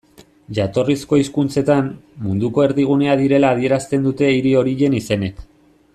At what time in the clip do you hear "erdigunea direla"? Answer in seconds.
2.69-3.55